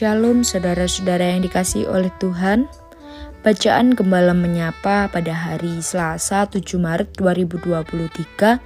[0.00, 2.68] Shalom saudara-saudara yang dikasih oleh Tuhan.
[3.44, 8.60] Bacaan Gembala Menyapa pada hari Selasa 7 Maret 2023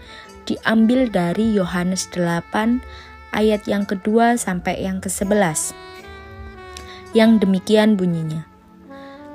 [0.46, 2.82] diambil dari Yohanes 8
[3.34, 5.74] ayat yang kedua sampai yang ke-11.
[7.10, 8.46] Yang demikian bunyinya.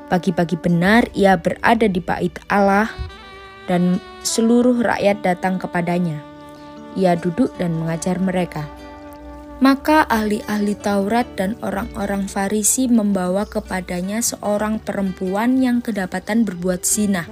[0.07, 2.89] Pagi-pagi benar ia berada di bait Allah
[3.69, 6.23] dan seluruh rakyat datang kepadanya.
[6.97, 8.65] Ia duduk dan mengajar mereka.
[9.59, 17.27] Maka ahli-ahli Taurat dan orang-orang Farisi membawa kepadanya seorang perempuan yang kedapatan berbuat zina.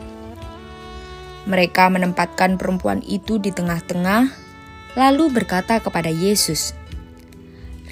[1.47, 4.46] Mereka menempatkan perempuan itu di tengah-tengah,
[4.97, 6.73] lalu berkata kepada Yesus,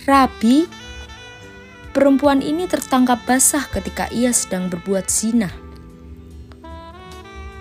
[0.10, 0.66] "Rabi,
[1.94, 5.54] perempuan ini tertangkap basah ketika ia sedang berbuat zina."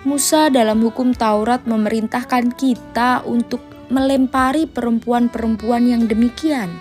[0.08, 6.72] Musa dalam hukum Taurat memerintahkan kita untuk melempari perempuan-perempuan yang demikian.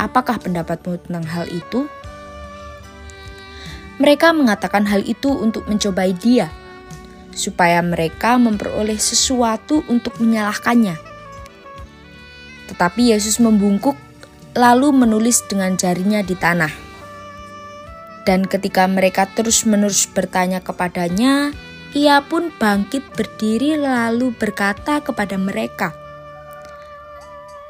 [0.00, 1.84] Apakah pendapatmu tentang hal itu?
[4.00, 6.48] Mereka mengatakan hal itu untuk mencobai dia,
[7.34, 10.96] supaya mereka memperoleh sesuatu untuk menyalahkannya.
[12.70, 13.98] Tetapi Yesus membungkuk,
[14.54, 16.72] lalu menulis dengan jarinya di tanah.
[18.26, 21.50] Dan ketika mereka terus-menerus bertanya kepadanya,
[21.96, 25.90] ia pun bangkit berdiri lalu berkata kepada mereka,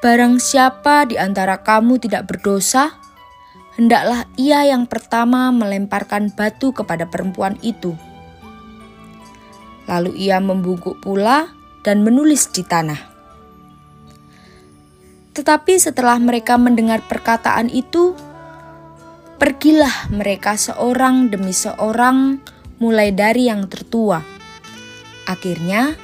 [0.00, 2.97] Barang siapa di antara kamu tidak berdosa,
[3.77, 7.92] hendaklah ia yang pertama melemparkan batu kepada perempuan itu.
[9.91, 11.50] Lalu ia membungkuk pula
[11.83, 13.10] dan menulis di tanah.
[15.34, 18.14] Tetapi setelah mereka mendengar perkataan itu,
[19.41, 22.38] pergilah mereka seorang demi seorang
[22.78, 24.22] mulai dari yang tertua.
[25.26, 25.98] Akhirnya,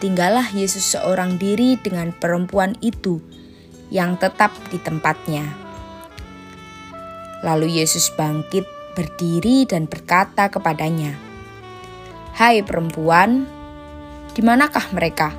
[0.00, 3.20] tinggallah Yesus seorang diri dengan perempuan itu
[3.88, 5.48] yang tetap di tempatnya.
[7.42, 8.66] Lalu Yesus bangkit
[8.98, 11.27] berdiri dan berkata kepadanya,
[12.38, 13.50] "Hai perempuan,
[14.30, 15.34] di manakah mereka?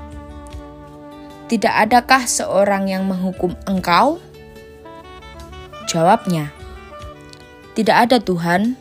[1.48, 4.20] Tidak adakah seorang yang menghukum engkau?"
[5.88, 6.52] Jawabnya,
[7.72, 8.76] "Tidak ada, Tuhan."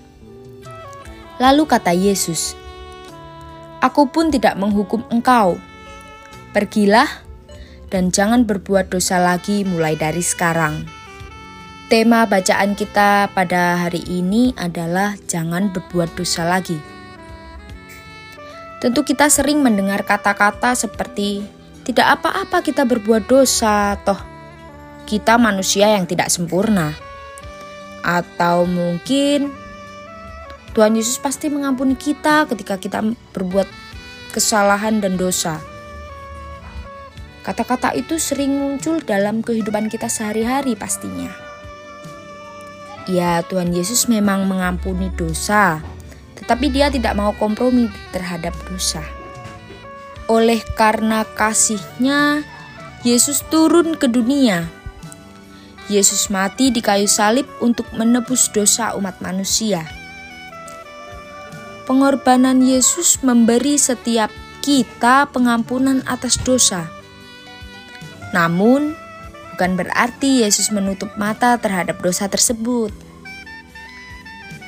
[1.39, 2.59] Lalu kata Yesus,
[3.78, 5.62] "Aku pun tidak menghukum engkau.
[6.51, 7.07] Pergilah
[7.87, 10.91] dan jangan berbuat dosa lagi mulai dari sekarang."
[11.87, 16.97] Tema bacaan kita pada hari ini adalah "Jangan berbuat dosa lagi".
[18.78, 21.43] Tentu, kita sering mendengar kata-kata seperti
[21.83, 24.19] "tidak apa-apa kita berbuat dosa, toh
[25.09, 26.94] kita manusia yang tidak sempurna",
[28.06, 29.50] atau mungkin
[30.78, 33.03] Tuhan Yesus pasti mengampuni kita ketika kita
[33.34, 33.66] berbuat
[34.31, 35.59] kesalahan dan dosa.
[37.43, 41.34] Kata-kata itu sering muncul dalam kehidupan kita sehari-hari pastinya.
[43.09, 45.81] Ya, Tuhan Yesus memang mengampuni dosa,
[46.48, 49.04] tetapi Dia tidak mau kompromi terhadap dosa.
[50.32, 52.41] Oleh karena kasihnya,
[53.04, 54.64] Yesus turun ke dunia.
[55.92, 59.84] Yesus mati di kayu salib untuk menebus dosa umat manusia
[61.88, 64.28] pengorbanan Yesus memberi setiap
[64.60, 66.84] kita pengampunan atas dosa.
[68.36, 68.92] Namun,
[69.56, 72.92] bukan berarti Yesus menutup mata terhadap dosa tersebut.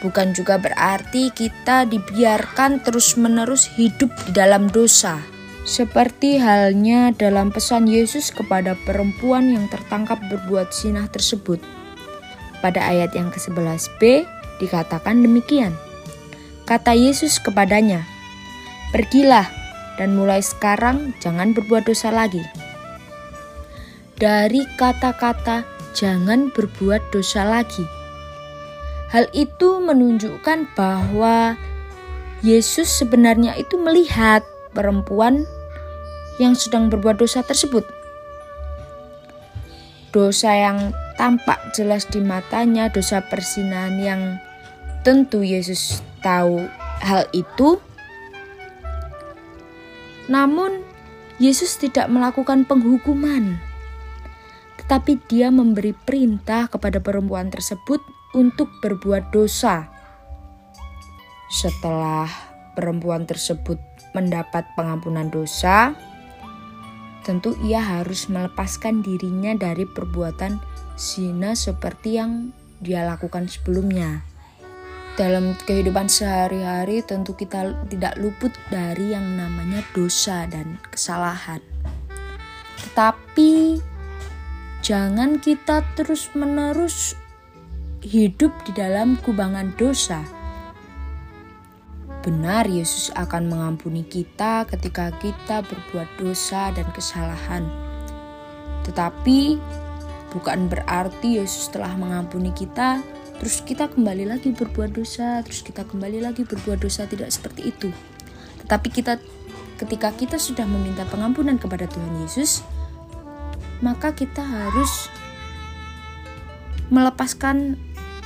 [0.01, 5.21] Bukan juga berarti kita dibiarkan terus-menerus hidup di dalam dosa.
[5.69, 11.61] Seperti halnya dalam pesan Yesus kepada perempuan yang tertangkap berbuat sinah tersebut.
[12.65, 14.25] Pada ayat yang ke-11b
[14.57, 15.77] dikatakan demikian.
[16.65, 18.09] Kata Yesus kepadanya,
[18.97, 19.49] "Pergilah
[20.01, 22.41] dan mulai sekarang jangan berbuat dosa lagi."
[24.17, 28.00] Dari kata-kata "jangan berbuat dosa lagi",
[29.11, 31.59] hal itu menunjukkan bahwa
[32.41, 35.45] Yesus sebenarnya itu melihat perempuan
[36.41, 37.85] yang sedang berbuat dosa tersebut.
[40.15, 44.23] Dosa yang tampak jelas di matanya, dosa persinahan yang
[45.05, 46.65] tentu Yesus tahu
[47.05, 47.77] hal itu.
[50.31, 50.87] Namun,
[51.43, 53.59] Yesus tidak melakukan penghukuman,
[54.81, 58.01] tetapi Dia memberi perintah kepada perempuan tersebut
[58.35, 59.91] untuk berbuat dosa.
[61.51, 62.31] Setelah
[62.79, 63.79] perempuan tersebut
[64.15, 65.95] mendapat pengampunan dosa,
[67.27, 70.63] tentu ia harus melepaskan dirinya dari perbuatan
[70.95, 74.25] zina seperti yang dia lakukan sebelumnya.
[75.19, 81.61] Dalam kehidupan sehari-hari tentu kita tidak luput dari yang namanya dosa dan kesalahan.
[82.81, 83.83] Tetapi
[84.81, 87.21] jangan kita terus-menerus
[88.01, 90.25] hidup di dalam kubangan dosa.
[92.21, 97.65] Benar, Yesus akan mengampuni kita ketika kita berbuat dosa dan kesalahan.
[98.85, 99.57] Tetapi
[100.33, 103.01] bukan berarti Yesus telah mengampuni kita,
[103.41, 107.89] terus kita kembali lagi berbuat dosa, terus kita kembali lagi berbuat dosa tidak seperti itu.
[108.65, 109.17] Tetapi kita
[109.81, 112.61] ketika kita sudah meminta pengampunan kepada Tuhan Yesus,
[113.81, 115.09] maka kita harus
[116.93, 117.81] melepaskan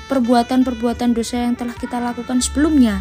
[0.09, 3.01] perbuatan-perbuatan dosa yang telah kita lakukan sebelumnya.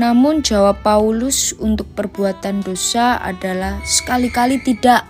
[0.00, 5.04] Namun jawab Paulus untuk perbuatan dosa adalah sekali-kali tidak.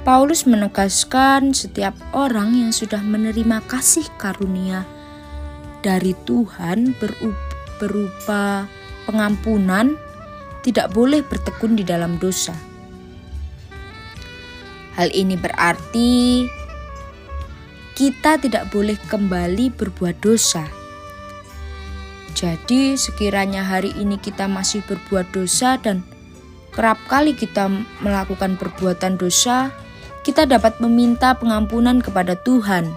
[0.00, 4.88] Paulus menegaskan setiap orang yang sudah menerima kasih karunia
[5.84, 6.96] dari Tuhan
[7.76, 8.64] berupa
[9.04, 9.96] pengampunan
[10.64, 12.56] tidak boleh bertekun di dalam dosa.
[14.96, 16.44] Hal ini berarti
[18.00, 20.64] kita tidak boleh kembali berbuat dosa.
[22.32, 26.00] Jadi, sekiranya hari ini kita masih berbuat dosa dan
[26.72, 27.68] kerap kali kita
[28.00, 29.68] melakukan perbuatan dosa,
[30.24, 32.88] kita dapat meminta pengampunan kepada Tuhan.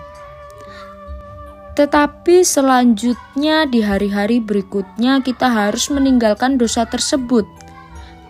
[1.75, 7.43] Tetapi selanjutnya di hari-hari berikutnya kita harus meninggalkan dosa tersebut.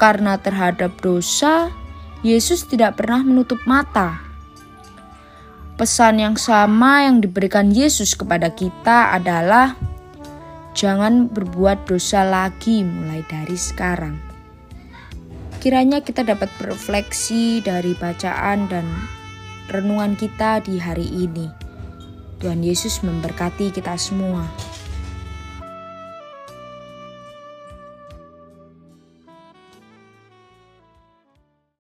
[0.01, 1.69] Karena terhadap dosa,
[2.25, 4.22] Yesus tidak pernah menutup mata.
[5.83, 9.75] Pesan yang sama yang diberikan Yesus kepada kita adalah
[10.71, 14.15] jangan berbuat dosa lagi mulai dari sekarang.
[15.59, 18.87] Kiranya kita dapat berefleksi dari bacaan dan
[19.67, 21.51] renungan kita di hari ini.
[22.39, 24.47] Tuhan Yesus memberkati kita semua.